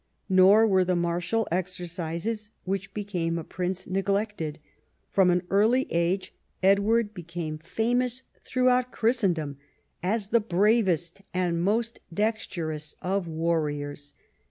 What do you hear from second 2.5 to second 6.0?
which became a prince neglected. From an early